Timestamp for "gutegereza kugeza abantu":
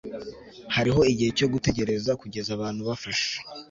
1.53-2.81